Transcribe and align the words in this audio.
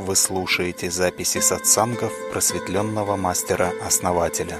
Вы 0.00 0.16
слушаете 0.16 0.90
записи 0.90 1.40
сатсангов 1.40 2.12
просветленного 2.32 3.16
мастера-основателя. 3.16 4.58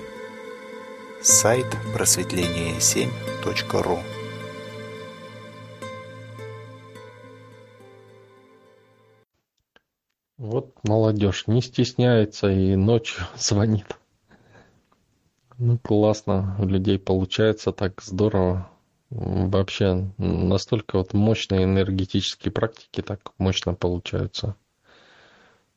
Сайт 1.22 1.64
просветление7.ру 1.94 4.00
Вот 10.36 10.74
молодежь 10.82 11.46
не 11.46 11.62
стесняется 11.62 12.50
и 12.50 12.76
ночью 12.76 13.24
звонит. 13.36 13.96
Ну, 15.56 15.78
классно, 15.78 16.54
у 16.58 16.66
людей 16.66 16.98
получается 16.98 17.72
так 17.72 18.02
здорово. 18.02 18.70
Вообще, 19.08 20.12
настолько 20.18 20.98
вот 20.98 21.14
мощные 21.14 21.64
энергетические 21.64 22.52
практики 22.52 23.00
так 23.00 23.32
мощно 23.38 23.72
получаются. 23.72 24.54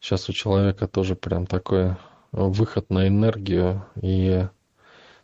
Сейчас 0.04 0.28
у 0.28 0.34
человека 0.34 0.90
тоже 0.90 1.16
прям 1.16 1.48
такой 1.48 1.96
выход 2.34 2.90
на 2.90 3.08
энергию, 3.08 3.86
и 4.02 4.46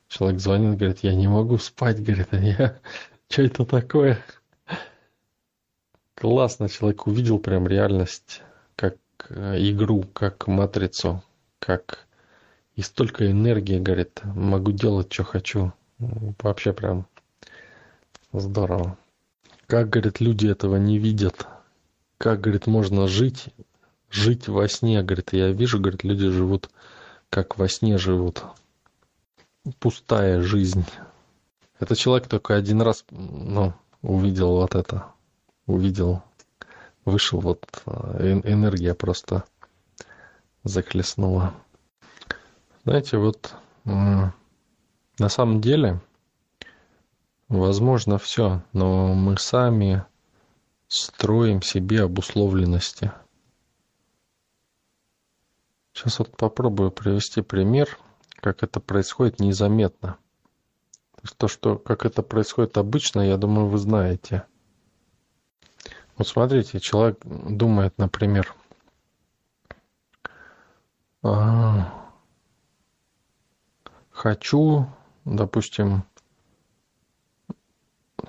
человек 0.08 0.40
звонит, 0.40 0.78
говорит, 0.78 1.00
я 1.02 1.14
не 1.16 1.28
могу 1.28 1.58
спать, 1.58 2.02
говорит, 2.02 2.30
а 2.32 2.38
я, 2.38 2.80
что 3.30 3.42
это 3.42 3.66
такое? 3.66 4.24
Классно, 6.16 6.70
человек 6.70 7.08
увидел 7.08 7.40
прям 7.40 7.68
реальность, 7.68 8.42
как 8.78 8.96
э, 9.28 9.58
игру, 9.70 10.06
как 10.14 10.48
матрицу, 10.48 11.26
как 11.60 12.08
и 12.76 12.82
столько 12.82 13.30
энергии, 13.30 13.80
говорит, 13.80 14.22
могу 14.24 14.72
делать, 14.72 15.12
что 15.12 15.26
хочу. 15.26 15.74
Вообще 15.98 16.72
прям 16.72 17.06
здорово. 18.32 18.98
Как, 19.68 19.90
говорит, 19.90 20.22
люди 20.22 20.48
этого 20.48 20.78
не 20.78 21.00
видят? 21.00 21.48
Как, 22.18 22.40
говорит, 22.40 22.66
можно 22.66 23.10
жить, 23.10 23.50
жить 24.10 24.48
во 24.48 24.68
сне? 24.68 25.02
Говорит, 25.02 25.34
я 25.34 25.52
вижу, 25.52 25.80
говорит, 25.80 26.04
люди 26.04 26.30
живут, 26.30 26.70
как 27.30 27.58
во 27.58 27.68
сне 27.68 27.98
живут. 27.98 28.44
Пустая 29.80 30.42
жизнь. 30.42 30.86
Это 31.80 31.96
человек 31.96 32.28
только 32.28 32.56
один 32.56 32.82
раз, 32.82 33.06
ну, 33.12 33.74
увидел 34.02 34.56
вот 34.56 34.76
это. 34.76 35.06
Увидел, 35.66 36.24
вышел, 37.06 37.40
вот 37.40 37.66
э, 37.86 38.42
энергия 38.44 38.96
просто 38.96 39.44
захлестнула. 40.64 41.54
Знаете, 42.84 43.18
вот 43.18 43.54
на 43.86 44.34
самом 45.28 45.62
деле 45.62 46.02
возможно 47.48 48.18
все, 48.18 48.62
но 48.74 49.14
мы 49.14 49.38
сами 49.38 50.04
строим 50.88 51.62
себе 51.62 52.04
обусловленности. 52.04 53.12
Сейчас 56.00 56.20
вот 56.20 56.38
попробую 56.38 56.92
привести 56.92 57.42
пример, 57.42 58.00
как 58.38 58.64
это 58.64 58.80
происходит 58.80 59.42
незаметно. 59.42 60.16
То, 61.36 61.50
что 61.50 61.78
как 61.78 62.06
это 62.06 62.24
происходит 62.24 62.78
обычно, 62.78 63.20
я 63.20 63.36
думаю, 63.36 63.68
вы 63.68 63.78
знаете. 63.80 64.46
Вот 66.16 66.26
смотрите, 66.26 66.80
человек 66.80 67.20
думает, 67.26 67.98
например, 67.98 68.56
а, 71.22 71.94
хочу, 74.10 74.88
допустим, 75.26 76.06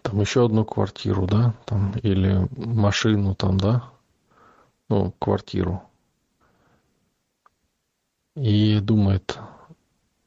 там 0.03 0.21
еще 0.21 0.45
одну 0.45 0.65
квартиру, 0.65 1.29
да, 1.29 1.55
там, 1.67 1.93
или 2.03 2.49
машину 2.57 3.37
там, 3.37 3.59
да, 3.59 3.93
ну, 4.89 5.13
квартиру. 5.21 5.85
И 8.41 8.81
думает 8.81 9.39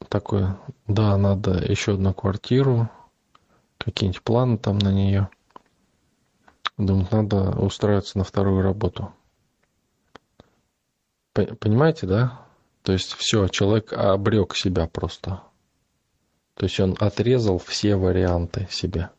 такой, 0.08 0.46
да, 0.86 1.18
надо 1.18 1.54
еще 1.54 1.94
одну 1.94 2.14
квартиру, 2.14 2.88
какие-нибудь 3.80 4.22
планы 4.22 4.60
там 4.60 4.78
на 4.78 4.92
нее. 4.92 5.30
Думает, 6.78 7.12
надо 7.12 7.60
устраиваться 7.60 8.20
на 8.20 8.24
вторую 8.24 8.62
работу. 8.62 9.12
Понимаете, 11.34 12.06
да? 12.06 12.46
То 12.84 12.92
есть 12.92 13.14
все, 13.14 13.48
человек 13.48 13.92
обрек 13.94 14.56
себя 14.56 14.86
просто. 14.86 15.42
То 16.54 16.66
есть 16.66 16.80
он 16.80 16.96
отрезал 17.00 17.58
все 17.58 17.96
варианты 17.96 18.68
себе. 18.70 19.10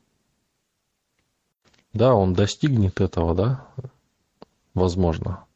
Да, 1.93 2.15
он 2.15 2.33
достигнет 2.33 3.01
этого, 3.01 3.35
да? 3.35 3.67
Возможно. 4.73 5.47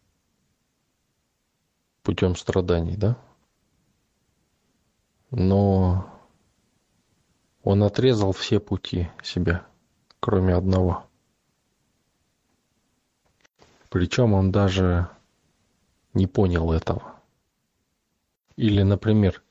Путем 2.03 2.35
страданий, 2.35 2.97
да? 2.97 3.17
Но 5.31 6.11
он 7.63 7.83
отрезал 7.83 8.33
все 8.33 8.61
пути 8.61 9.11
себе, 9.23 9.63
кроме 10.21 10.55
одного. 10.55 11.07
Причем 13.91 14.33
он 14.35 14.51
даже 14.51 15.09
не 16.15 16.27
понял 16.27 16.73
этого. 16.73 17.15
Или, 18.57 18.83
например, 18.83 19.43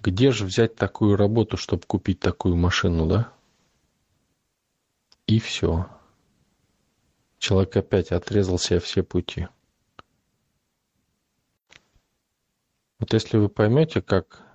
где 0.00 0.32
же 0.32 0.44
взять 0.44 0.76
такую 0.76 1.16
работу, 1.16 1.56
чтобы 1.56 1.82
купить 1.86 2.20
такую 2.20 2.56
машину, 2.56 3.06
да? 3.06 3.32
И 5.26 5.38
все. 5.38 5.88
Человек 7.38 7.76
опять 7.76 8.12
отрезал 8.12 8.58
себе 8.58 8.80
все 8.80 9.02
пути. 9.02 9.48
Вот 12.98 13.12
если 13.12 13.36
вы 13.36 13.48
поймете, 13.48 14.00
как 14.00 14.51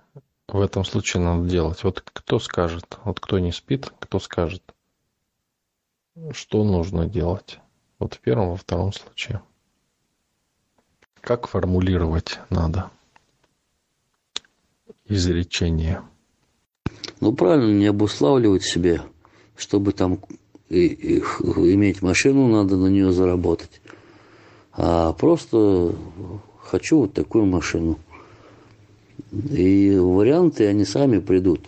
в 0.48 0.60
этом 0.60 0.84
случае 0.84 1.22
надо 1.22 1.48
делать, 1.48 1.84
вот 1.84 2.00
кто 2.00 2.38
скажет, 2.38 2.98
вот 3.04 3.20
кто 3.20 3.38
не 3.38 3.52
спит, 3.52 3.92
кто 4.00 4.18
скажет, 4.18 4.62
что 6.32 6.64
нужно 6.64 7.06
делать. 7.06 7.60
Вот 7.98 8.14
в 8.14 8.20
первом, 8.20 8.50
во 8.50 8.56
втором 8.56 8.92
случае. 8.92 9.42
Как 11.20 11.48
формулировать 11.48 12.38
надо? 12.48 12.90
изречение. 15.08 16.02
Ну, 17.20 17.32
правильно, 17.32 17.76
не 17.76 17.86
обуславливать 17.86 18.62
себе, 18.62 19.02
чтобы 19.56 19.92
там 19.92 20.18
и, 20.68 20.86
и, 20.86 21.18
иметь 21.18 22.02
машину, 22.02 22.46
надо 22.46 22.76
на 22.76 22.86
нее 22.86 23.10
заработать. 23.10 23.80
А 24.72 25.12
просто 25.14 25.94
хочу 26.60 27.00
вот 27.00 27.14
такую 27.14 27.46
машину. 27.46 27.98
И 29.32 29.96
варианты, 29.98 30.66
они 30.66 30.84
сами 30.84 31.18
придут. 31.18 31.66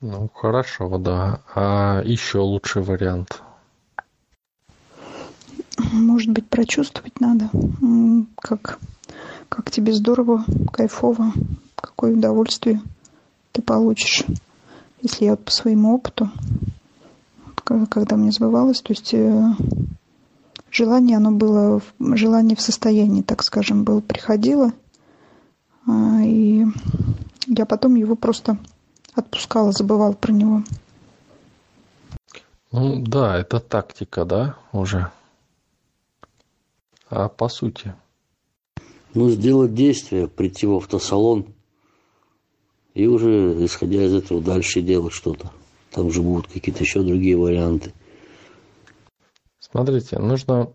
Ну, 0.00 0.28
хорошо, 0.34 0.98
да. 0.98 1.40
А 1.54 2.02
еще 2.04 2.38
лучший 2.38 2.82
вариант– 2.82 3.42
может 5.92 6.30
быть, 6.30 6.46
прочувствовать 6.48 7.20
надо, 7.20 7.50
как, 8.36 8.78
как 9.48 9.70
тебе 9.70 9.92
здорово, 9.92 10.44
кайфово, 10.72 11.32
какое 11.74 12.14
удовольствие 12.14 12.80
ты 13.52 13.62
получишь. 13.62 14.24
Если 15.02 15.26
я 15.26 15.36
по 15.36 15.50
своему 15.50 15.94
опыту, 15.94 16.30
когда 17.64 18.16
мне 18.16 18.32
сбывалось, 18.32 18.80
то 18.80 18.92
есть 18.92 19.12
э, 19.14 19.54
желание, 20.74 21.16
оно 21.16 21.30
было, 21.30 21.80
желание 21.98 22.56
в 22.56 22.60
состоянии, 22.60 23.22
так 23.22 23.42
скажем, 23.42 23.84
было, 23.84 24.00
приходило, 24.00 24.72
а, 25.86 26.20
и 26.22 26.64
я 27.46 27.66
потом 27.66 27.94
его 27.94 28.16
просто 28.16 28.58
отпускала, 29.14 29.72
забывала 29.72 30.12
про 30.12 30.32
него. 30.32 30.62
Ну 32.72 33.02
да, 33.06 33.38
это 33.38 33.60
тактика, 33.60 34.24
да, 34.24 34.56
уже 34.72 35.10
а 37.14 37.28
по 37.28 37.48
сути? 37.48 37.94
Ну, 39.14 39.30
сделать 39.30 39.74
действие, 39.74 40.26
прийти 40.26 40.66
в 40.66 40.74
автосалон 40.74 41.46
и 42.94 43.06
уже, 43.06 43.64
исходя 43.64 44.04
из 44.04 44.14
этого, 44.14 44.40
дальше 44.40 44.82
делать 44.82 45.12
что-то. 45.12 45.52
Там 45.92 46.10
же 46.10 46.22
будут 46.22 46.48
какие-то 46.48 46.82
еще 46.82 47.02
другие 47.02 47.36
варианты. 47.36 47.92
Смотрите, 49.74 50.20
нужно 50.20 50.72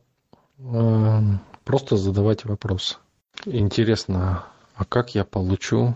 э, 0.57 1.21
просто 1.63 1.95
задавать 1.95 2.43
вопрос. 2.43 2.99
Интересно, 3.45 4.43
а 4.75 4.83
как 4.83 5.15
я 5.15 5.23
получу 5.23 5.95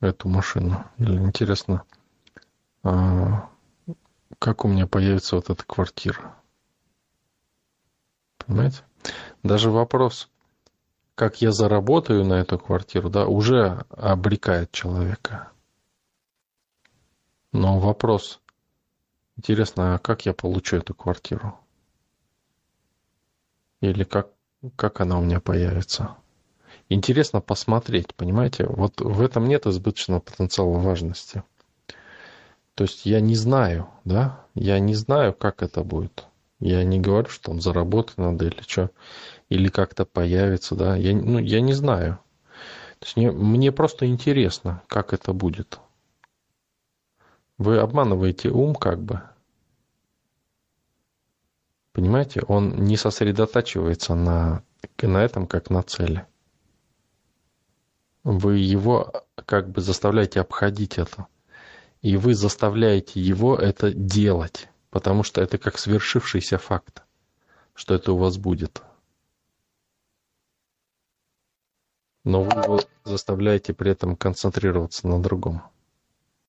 эту 0.00 0.28
машину? 0.28 0.84
Или 0.96 1.16
интересно, 1.16 1.82
э, 2.84 2.90
как 4.38 4.64
у 4.64 4.68
меня 4.68 4.86
появится 4.86 5.34
вот 5.34 5.50
эта 5.50 5.64
квартира? 5.64 6.36
Понимаете? 8.38 8.84
Даже 9.42 9.72
вопрос, 9.72 10.30
как 11.16 11.42
я 11.42 11.50
заработаю 11.50 12.24
на 12.24 12.34
эту 12.34 12.60
квартиру, 12.60 13.10
да, 13.10 13.26
уже 13.26 13.84
обрекает 13.90 14.70
человека. 14.70 15.50
Но 17.50 17.80
вопрос, 17.80 18.38
интересно, 19.36 19.96
а 19.96 19.98
как 19.98 20.26
я 20.26 20.32
получу 20.32 20.76
эту 20.76 20.94
квартиру? 20.94 21.58
Или 23.90 24.02
как, 24.02 24.30
как 24.74 25.00
она 25.00 25.18
у 25.18 25.22
меня 25.22 25.40
появится? 25.40 26.16
Интересно 26.88 27.40
посмотреть, 27.40 28.14
понимаете? 28.14 28.66
Вот 28.66 29.00
в 29.00 29.20
этом 29.20 29.46
нет 29.46 29.66
избыточного 29.66 30.20
потенциала 30.20 30.78
важности. 30.78 31.44
То 32.74 32.84
есть 32.84 33.06
я 33.06 33.20
не 33.20 33.36
знаю, 33.36 33.88
да? 34.04 34.44
Я 34.54 34.80
не 34.80 34.94
знаю, 34.94 35.34
как 35.34 35.62
это 35.62 35.82
будет. 35.82 36.26
Я 36.58 36.82
не 36.84 37.00
говорю, 37.00 37.28
что 37.28 37.50
там 37.50 37.60
заработать 37.60 38.18
надо 38.18 38.46
или 38.46 38.60
что. 38.66 38.90
Или 39.48 39.68
как-то 39.68 40.04
появится, 40.04 40.74
да? 40.74 40.96
Я, 40.96 41.14
ну, 41.14 41.38
я 41.38 41.60
не 41.60 41.72
знаю. 41.72 42.18
То 42.98 43.06
есть 43.06 43.16
мне, 43.16 43.30
мне 43.30 43.70
просто 43.70 44.06
интересно, 44.06 44.82
как 44.88 45.12
это 45.12 45.32
будет. 45.32 45.78
Вы 47.56 47.78
обманываете 47.78 48.50
ум 48.50 48.74
как 48.74 49.00
бы. 49.00 49.22
Понимаете, 51.96 52.42
он 52.46 52.84
не 52.84 52.98
сосредотачивается 52.98 54.14
на, 54.14 54.62
на 55.00 55.24
этом, 55.24 55.46
как 55.46 55.70
на 55.70 55.82
цели. 55.82 56.26
Вы 58.22 58.58
его 58.58 59.24
как 59.46 59.70
бы 59.70 59.80
заставляете 59.80 60.40
обходить 60.40 60.98
это. 60.98 61.26
И 62.02 62.18
вы 62.18 62.34
заставляете 62.34 63.18
его 63.18 63.56
это 63.56 63.92
делать, 63.92 64.68
потому 64.90 65.22
что 65.22 65.40
это 65.40 65.56
как 65.56 65.78
свершившийся 65.78 66.58
факт, 66.58 67.02
что 67.72 67.94
это 67.94 68.12
у 68.12 68.18
вас 68.18 68.36
будет. 68.36 68.82
Но 72.24 72.42
вы 72.42 72.60
его 72.60 72.80
заставляете 73.04 73.72
при 73.72 73.92
этом 73.92 74.16
концентрироваться 74.16 75.08
на 75.08 75.22
другом. 75.22 75.62